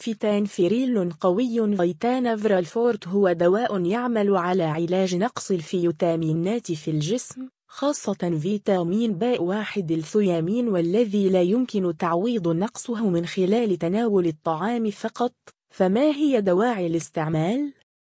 Vitanevril 0.00 1.12
قوي 1.12 1.76
Vitanevril 1.76 2.70
Fort 2.70 3.08
هو 3.08 3.32
دواء 3.32 3.84
يعمل 3.84 4.36
على 4.36 4.62
علاج 4.62 5.16
نقص 5.16 5.50
الفيتامينات 5.50 6.72
في 6.72 6.90
الجسم 6.90 7.48
خاصة 7.68 8.38
فيتامين 8.42 9.12
باء 9.12 9.42
واحد 9.42 9.90
الثيامين 9.90 10.68
والذي 10.68 11.28
لا 11.28 11.42
يمكن 11.42 11.96
تعويض 11.96 12.48
نقصه 12.48 13.08
من 13.10 13.26
خلال 13.26 13.78
تناول 13.78 14.26
الطعام 14.26 14.90
فقط 14.90 15.34
فما 15.74 16.10
هي 16.10 16.40
دواعي 16.40 16.86
الاستعمال؟ 16.86 17.72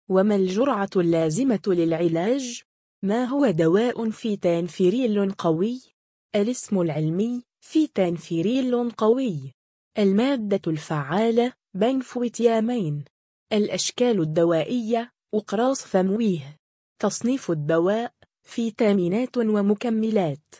وما 0.08 0.36
الجرعة 0.36 0.90
اللازمة 0.96 1.62
للعلاج؟ 1.66 2.62
ما 3.02 3.24
هو 3.24 3.50
دواء 3.50 4.10
Vitanevril 4.10 5.32
قوي؟ 5.32 5.80
الاسم 6.34 6.80
العلمي 6.80 7.42
Vitanevril 7.60 8.90
قوي 8.90 9.55
المادة 9.98 10.60
الفعالة 10.66 11.52
بنفوتيامين. 11.74 13.04
الأشكال 13.52 14.20
الدوائية 14.20 15.12
أقراص 15.34 15.82
فمويه. 15.82 16.56
تصنيف 17.02 17.50
الدواء 17.50 18.12
فيتامينات 18.42 19.36
ومكملات. 19.36 20.54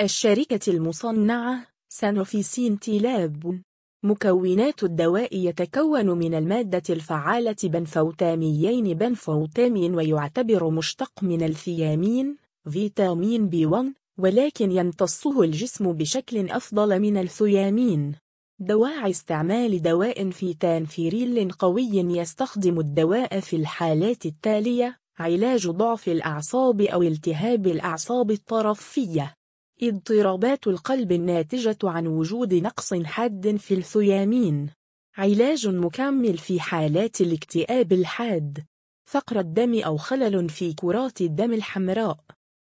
الشركة 0.00 0.72
المصنعة 0.72 1.66
سانوفي 1.88 2.76
تيلاب. 2.76 3.62
مكونات 4.04 4.84
الدواء 4.84 5.36
يتكون 5.36 6.06
من 6.18 6.34
المادة 6.34 6.82
الفعالة 6.90 7.56
بنفوتاميين 7.64 8.94
بنفوتامين 8.94 9.94
ويعتبر 9.94 10.70
مشتق 10.70 11.12
من 11.22 11.42
الثيامين 11.42 12.36
فيتامين 12.70 13.48
بي 13.48 13.66
1 13.66 13.92
ولكن 14.18 14.72
يمتصه 14.72 15.42
الجسم 15.42 15.92
بشكل 15.92 16.50
أفضل 16.50 17.00
من 17.00 17.16
الثيامين. 17.16 18.27
دواعي 18.60 19.10
استعمال 19.10 19.82
دواء 19.82 20.30
في 20.30 20.54
تانفيريل 20.54 21.50
قوي 21.52 21.90
يستخدم 21.90 22.80
الدواء 22.80 23.40
في 23.40 23.56
الحالات 23.56 24.26
التالية 24.26 24.98
علاج 25.18 25.68
ضعف 25.68 26.08
الأعصاب 26.08 26.80
أو 26.80 27.02
التهاب 27.02 27.66
الأعصاب 27.66 28.30
الطرفية. 28.30 29.34
اضطرابات 29.82 30.66
القلب 30.66 31.12
الناتجة 31.12 31.78
عن 31.84 32.06
وجود 32.06 32.54
نقص 32.54 32.94
حاد 32.94 33.56
في 33.56 33.74
الثيامين. 33.74 34.70
علاج 35.16 35.68
مكمل 35.68 36.38
في 36.38 36.60
حالات 36.60 37.20
الاكتئاب 37.20 37.92
الحاد. 37.92 38.64
فقر 39.10 39.40
الدم 39.40 39.80
أو 39.80 39.96
خلل 39.96 40.48
في 40.48 40.72
كرات 40.72 41.20
الدم 41.20 41.52
الحمراء. 41.52 42.18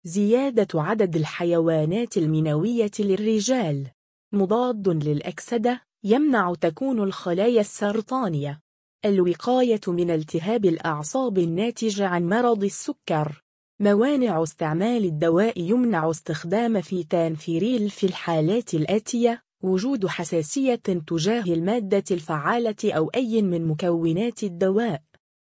زيادة 0.04 0.82
عدد 0.82 1.16
الحيوانات 1.16 2.16
المنوية 2.16 2.90
للرجال. 2.98 3.86
مضاد 4.32 4.88
للأكسدة 4.88 5.82
يمنع 6.04 6.54
تكون 6.54 7.02
الخلايا 7.02 7.60
السرطانية. 7.60 8.60
الوقاية 9.04 9.80
من 9.88 10.10
التهاب 10.10 10.64
الأعصاب 10.64 11.38
الناتج 11.38 12.02
عن 12.02 12.28
مرض 12.28 12.64
السكر. 12.64 13.42
موانع 13.80 14.42
استعمال 14.42 15.04
الدواء 15.04 15.60
يمنع 15.60 16.10
استخدام 16.10 16.80
فيتانفيريل 16.80 17.90
في 17.90 18.06
الحالات 18.06 18.74
الآتية. 18.74 19.42
وجود 19.62 20.06
حساسية 20.06 20.74
تجاه 21.06 21.42
المادة 21.42 22.04
الفعالة 22.10 22.92
أو 22.92 23.10
أي 23.14 23.42
من 23.42 23.66
مكونات 23.66 24.42
الدواء. 24.42 25.02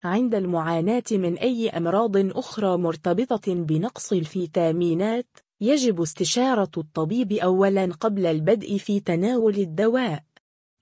عند 0.03 0.35
المعاناة 0.35 1.03
من 1.11 1.37
أي 1.37 1.69
أمراض 1.69 2.17
أخرى 2.17 2.77
مرتبطة 2.77 3.53
بنقص 3.53 4.13
الفيتامينات. 4.13 5.37
يجب 5.63 6.01
استشارة 6.01 6.71
الطبيب 6.77 7.33
أولاً 7.33 7.85
قبل 7.85 8.25
البدء 8.25 8.77
في 8.77 8.99
تناول 8.99 9.55
الدواء. 9.55 10.23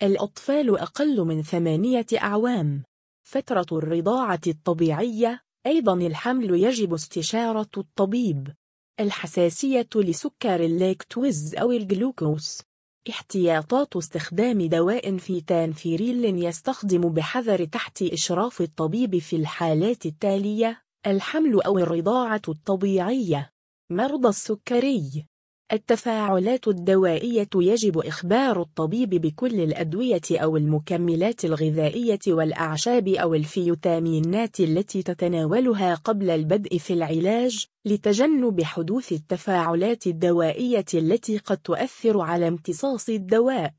الأطفال 0.03 0.79
أقل 0.79 1.21
من 1.21 1.41
ثمانية 1.41 2.05
أعوام. 2.21 2.83
فترة 3.23 3.65
الرضاعة 3.71 4.41
الطبيعية. 4.47 5.41
أيضا 5.65 5.93
الحمل 5.93 6.63
يجب 6.63 6.93
استشارة 6.93 7.69
الطبيب. 7.77 8.47
الحساسية 8.99 9.89
لسكر 9.95 10.65
اللاكتوز 10.65 11.55
أو 11.55 11.71
الجلوكوز. 11.71 12.61
احتياطات 13.09 13.95
استخدام 13.95 14.61
دواء 14.61 15.17
Vitanevril 15.17 16.45
يستخدم 16.45 17.01
بحذر 17.01 17.65
تحت 17.65 18.01
إشراف 18.01 18.61
الطبيب 18.61 19.17
في 19.17 19.35
الحالات 19.35 20.05
التالية. 20.05 20.81
الحمل 21.07 21.61
أو 21.61 21.79
الرضاعة 21.79 22.41
الطبيعية. 22.47 23.50
مرضى 23.91 24.29
السكري. 24.29 25.25
التفاعلات 25.73 26.67
الدوائية 26.67 27.49
يجب 27.55 27.97
إخبار 27.97 28.61
الطبيب 28.61 29.09
بكل 29.09 29.59
الأدوية 29.59 30.21
أو 30.31 30.57
المكملات 30.57 31.45
الغذائية 31.45 32.19
والأعشاب 32.27 33.07
أو 33.07 33.33
الفيتامينات 33.33 34.59
التي 34.59 35.03
تتناولها 35.03 35.95
قبل 35.95 36.29
البدء 36.29 36.77
في 36.77 36.93
العلاج 36.93 37.65
لتجنب 37.85 38.63
حدوث 38.63 39.11
التفاعلات 39.11 40.07
الدوائية 40.07 40.85
التي 40.93 41.37
قد 41.37 41.57
تؤثر 41.57 42.21
على 42.21 42.47
امتصاص 42.47 43.09
الدواء. 43.09 43.73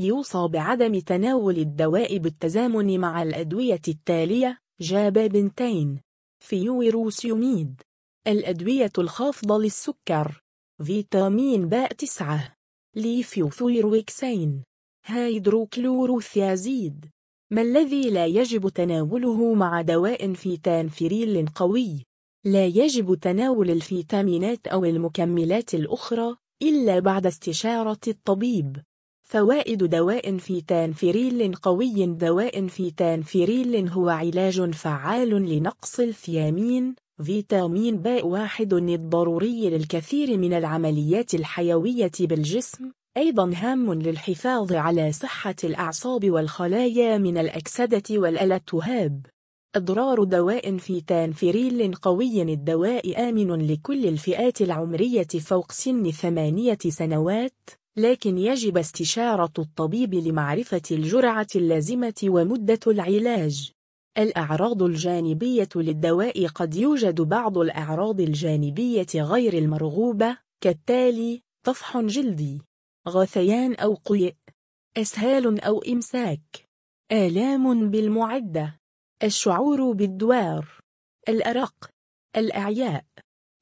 يوصى 0.00 0.48
بعدم 0.48 0.98
تناول 0.98 1.58
الدواء 1.58 2.18
بالتزامن 2.18 3.00
مع 3.00 3.22
الأدوية 3.22 3.82
التالية 3.88 4.58
جابا 4.80 5.26
بنتين. 5.26 6.00
فيوروسيميد 6.44 7.87
الأدوية 8.26 8.92
الخافضة 8.98 9.58
للسكر. 9.58 10.42
فيتامين 10.84 11.68
باء 11.68 11.92
9 11.92 12.56
ليفوثيروكسين 12.96 14.64
هيدروكلوروثيازيد. 15.04 17.06
ما 17.50 17.62
الذي 17.62 18.10
لا 18.10 18.26
يجب 18.26 18.68
تناوله 18.68 19.54
مع 19.54 19.80
دواء 19.80 20.32
Vitanevril 20.32 21.46
قوي؟ 21.46 22.04
لا 22.44 22.66
يجب 22.66 23.14
تناول 23.14 23.70
الفيتامينات 23.70 24.66
أو 24.66 24.84
المكملات 24.84 25.74
الأخرى 25.74 26.36
إلا 26.62 26.98
بعد 26.98 27.26
استشارة 27.26 28.00
الطبيب. 28.08 28.82
فوائد 29.28 29.84
دواء 29.84 30.36
Vitanevril 30.36 31.54
قوي. 31.54 32.06
دواء 32.06 32.66
Vitanevril 32.66 33.88
هو 33.88 34.08
علاج 34.08 34.70
فعال 34.70 35.30
لنقص 35.30 36.00
الثيامين. 36.00 36.94
فيتامين 37.24 37.96
باء 37.96 38.26
واحد 38.26 38.72
الضروري 38.72 39.70
للكثير 39.70 40.38
من 40.38 40.52
العمليات 40.52 41.34
الحيوية 41.34 42.12
بالجسم 42.20 42.90
أيضا 43.16 43.52
هام 43.54 43.94
للحفاظ 43.94 44.72
على 44.72 45.12
صحة 45.12 45.54
الأعصاب 45.64 46.30
والخلايا 46.30 47.18
من 47.18 47.38
الأكسدة 47.38 48.02
والالتهاب 48.10 49.26
أضرار 49.76 50.24
دواء 50.24 50.76
فيتانفيريل 50.76 51.94
قوي 51.94 52.42
الدواء 52.42 53.28
آمن 53.28 53.66
لكل 53.66 54.06
الفئات 54.06 54.60
العمرية 54.60 55.28
فوق 55.40 55.72
سن 55.72 56.10
ثمانية 56.10 56.78
سنوات 56.88 57.70
لكن 57.96 58.38
يجب 58.38 58.78
استشارة 58.78 59.52
الطبيب 59.58 60.14
لمعرفة 60.14 60.82
الجرعة 60.90 61.46
اللازمة 61.56 62.14
ومدة 62.24 62.80
العلاج. 62.86 63.77
الأعراض 64.18 64.82
الجانبية 64.82 65.68
للدواء 65.76 66.46
قد 66.46 66.74
يوجد 66.74 67.20
بعض 67.20 67.58
الأعراض 67.58 68.20
الجانبية 68.20 69.06
غير 69.14 69.58
المرغوبة 69.58 70.38
كالتالي 70.60 71.42
طفح 71.66 71.98
جلدي 71.98 72.62
غثيان 73.08 73.74
أو 73.74 73.94
قيء 73.94 74.36
أسهال 74.96 75.60
أو 75.60 75.78
إمساك 75.78 76.68
آلام 77.12 77.90
بالمعدة 77.90 78.80
الشعور 79.22 79.92
بالدوار 79.92 80.80
الأرق 81.28 81.90
الأعياء 82.36 83.04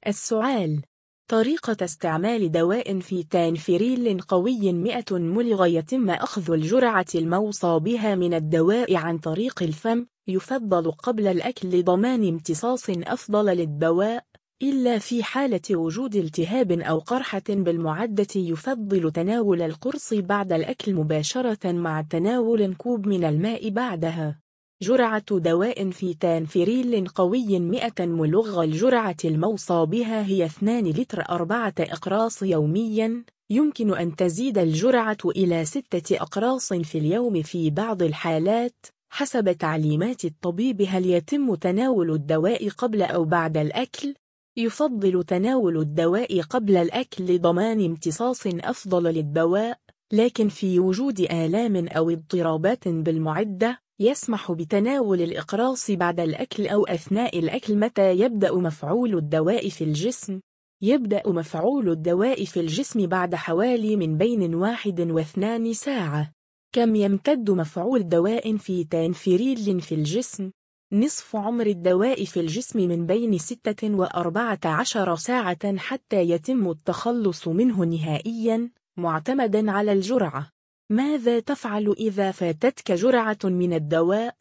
السعال. 0.07 0.83
طريقة 1.29 1.77
استعمال 1.85 2.53
دواء 2.53 3.01
في 3.01 3.23
تانفيريل 3.23 4.21
قوي 4.21 4.73
100 4.73 5.05
ملغ 5.11 5.67
يتم 5.67 6.11
أخذ 6.11 6.53
الجرعة 6.53 7.07
الموصى 7.15 7.79
بها 7.79 8.15
من 8.15 8.35
الدواء 8.35 8.97
عن 8.97 9.19
طريق 9.19 9.63
الفم 9.63 10.07
يفضل 10.29 10.91
قبل 10.91 11.27
الأكل 11.27 11.69
لضمان 11.69 12.29
امتصاص 12.29 12.91
أفضل 12.91 13.45
للدواء 13.45 14.25
إلا 14.63 14.99
في 14.99 15.23
حالة 15.23 15.61
وجود 15.71 16.17
التهاب 16.17 16.73
أو 16.73 16.99
قرحة 16.99 17.43
بالمعدة 17.49 18.27
يفضل 18.37 19.13
تناول 19.13 19.63
القرص 19.63 20.15
بعد 20.15 20.53
الأكل 20.53 20.95
مباشرة 20.95 21.73
مع 21.73 22.03
تناول 22.03 22.75
كوب 22.75 23.07
من 23.07 23.25
الماء 23.25 23.71
بعدها. 23.71 24.46
جرعة 24.83 25.39
دواء 25.39 25.91
في 25.91 26.15
تانفيريل 26.15 27.09
قوي 27.09 27.59
100 27.59 27.93
ملغ. 28.01 28.63
الجرعة 28.63 29.17
الموصى 29.25 29.87
بها 29.87 30.27
هي 30.27 30.45
2 30.45 30.87
لتر 30.87 31.23
أربعة 31.31 31.75
أقراص 31.81 32.43
يومياً. 32.43 33.25
يمكن 33.51 33.95
أن 33.95 34.17
تزيد 34.17 34.59
الجرعة 34.59 35.17
إلى 35.25 35.65
ستة 35.65 36.17
أقراص 36.17 36.73
في 36.73 36.99
اليوم 36.99 37.43
في 37.43 37.71
بعض 37.71 38.03
الحالات. 38.03 38.87
حسب 39.11 39.53
تعليمات 39.53 40.25
الطبيب 40.25 40.83
هل 40.89 41.07
يتم 41.07 41.55
تناول 41.55 42.11
الدواء 42.11 42.69
قبل 42.69 43.03
أو 43.03 43.25
بعد 43.25 43.57
الأكل؟ 43.57 44.15
يفضل 44.57 45.25
تناول 45.25 45.79
الدواء 45.79 46.41
قبل 46.41 46.77
الأكل 46.77 47.25
لضمان 47.25 47.85
امتصاص 47.85 48.47
أفضل 48.47 49.03
للدواء 49.03 49.79
لكن 50.13 50.49
في 50.49 50.81
وجود 50.81 51.21
آلام 51.21 51.89
أو 51.89 52.11
اضطرابات 52.11 52.89
بالمعدة 52.89 53.86
يسمح 54.01 54.53
بتناول 54.53 55.23
الإقراص 55.23 55.91
بعد 55.91 56.21
الأكل 56.21 56.67
أو 56.67 56.85
أثناء 56.85 57.39
الأكل 57.39 57.79
متى 57.79 58.11
يبدأ 58.11 58.55
مفعول 58.55 59.17
الدواء 59.17 59.69
في 59.69 59.85
الجسم؟ 59.85 60.41
يبدأ 60.83 61.23
مفعول 61.27 61.89
الدواء 61.89 62.45
في 62.45 62.61
الجسم 62.61 63.07
بعد 63.07 63.35
حوالي 63.35 63.97
من 63.97 64.19
بين 64.19 64.55
واحد 64.55 65.01
واثنان 65.01 65.73
ساعة. 65.73 66.33
كم 66.73 66.95
يمتد 66.95 67.51
مفعول 67.51 68.09
دواء 68.09 68.57
في 68.57 68.85
تانفيريل 68.85 69.81
في 69.81 69.95
الجسم؟ 69.95 70.51
نصف 70.93 71.37
عمر 71.37 71.67
الدواء 71.67 72.25
في 72.25 72.41
الجسم 72.41 72.89
من 72.89 73.07
بين 73.07 73.39
ستة 73.39 73.95
وأربعة 73.95 74.61
عشر 74.65 75.17
ساعة 75.17 75.77
حتى 75.77 76.21
يتم 76.21 76.71
التخلص 76.71 77.49
منه 77.49 77.85
نهائياً 77.85 78.71
معتمداً 78.97 79.71
على 79.71 79.93
الجرعة. 79.93 80.56
ماذا 80.91 81.41
تفعل 81.41 81.95
إذا 81.99 82.31
فاتتك 82.31 82.93
جرعة 82.93 83.39
من 83.45 83.73
الدواء؟ 83.73 84.35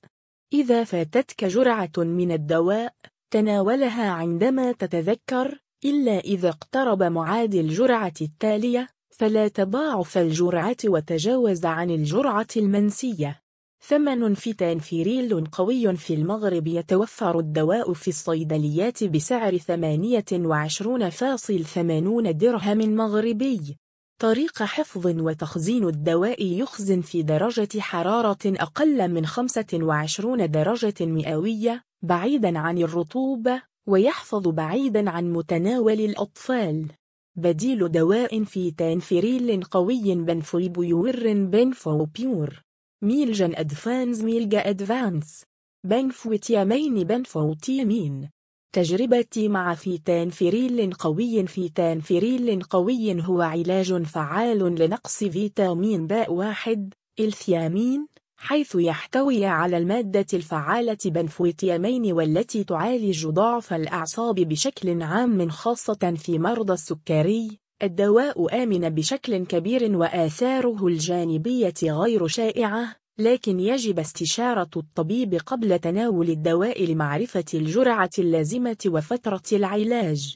إذا 0.53 0.83
فاتتك 0.83 1.45
جرعة 1.45 1.91
من 1.97 2.31
الدواء 2.31 2.93
تناولها 3.31 4.09
عندما 4.09 4.71
تتذكر 4.71 5.59
إلا 5.85 6.19
إذا 6.19 6.49
اقترب 6.49 7.03
معاد 7.03 7.55
الجرعة 7.55 8.13
التالية 8.21 8.87
فلا 9.09 9.47
تضاعف 9.47 10.17
الجرعة 10.17 10.77
وتجاوز 10.85 11.65
عن 11.65 11.91
الجرعة 11.91 12.47
المنسية 12.57 13.41
ثمن 13.87 14.33
Vitanevril 14.33 15.45
قوي 15.45 15.95
في 15.95 16.13
المغرب 16.13 16.67
يتوفر 16.67 17.39
الدواء 17.39 17.93
في 17.93 18.07
الصيدليات 18.07 19.03
بسعر 19.03 19.57
28.80 19.57 22.31
درهم 22.31 22.95
مغربي 22.95 23.77
طريقة 24.19 24.65
حفظ 24.65 25.07
وتخزين 25.07 25.87
الدواء 25.87 26.45
يخزن 26.45 27.01
في 27.01 27.23
درجة 27.23 27.79
حرارة 27.79 28.37
أقل 28.45 29.11
من 29.11 29.25
25 29.25 30.51
درجة 30.51 31.05
مئوية 31.05 31.83
بعيداً 32.01 32.59
عن 32.59 32.77
الرطوبة 32.77 33.61
ويحفظ 33.87 34.47
بعيداً 34.47 35.09
عن 35.09 35.33
متناول 35.33 36.01
الأطفال. 36.01 36.87
بديل 37.35 37.91
دواء 37.91 38.43
Vitanevril 38.43 39.63
قوي 39.63 40.15
بنفويبيور 40.15 41.33
بنفوبيور 41.33 42.61
Milga 43.01 43.55
Advance 43.55 44.23
Milga 44.23 44.69
Advance 44.69 45.43
بنفوتيامين 45.85 47.03
بنفوتيامين 47.03 48.29
تجربتي 48.75 49.47
مع 49.47 49.73
Vitanevril 49.73 50.93
قوي 50.93 51.47
Vitanevril 51.47 52.63
قوي 52.63 53.23
هو 53.23 53.41
علاج 53.41 54.03
فعال 54.03 54.59
لنقص 54.59 55.23
فيتامين 55.23 56.07
باء 56.07 56.33
واحد 56.33 56.93
الثيامين 57.19 58.07
حيث 58.37 58.75
يحتوي 58.75 59.45
على 59.45 59.77
المادة 59.77 60.25
الفعالة 60.33 60.97
بنفوتيامين 61.05 62.11
والتي 62.13 62.63
تعالج 62.63 63.27
ضعف 63.27 63.73
الأعصاب 63.73 64.35
بشكل 64.35 65.01
عام 65.01 65.49
خاصة 65.49 66.13
في 66.17 66.39
مرضى 66.39 66.73
السكري. 66.73 67.59
الدواء 67.83 68.63
آمن 68.63 68.89
بشكل 68.89 69.45
كبير 69.45 69.97
وآثاره 69.97 70.87
الجانبية 70.87 71.73
غير 71.83 72.27
شائعة. 72.27 73.04
لكن 73.17 73.59
يجب 73.59 73.99
استشارة 73.99 74.69
الطبيب 74.77 75.33
قبل 75.45 75.79
تناول 75.79 76.29
الدواء 76.29 76.85
لمعرفة 76.85 77.45
الجرعة 77.53 78.09
اللازمة 78.19 78.77
وفترة 78.85 79.41
العلاج. 79.51 80.33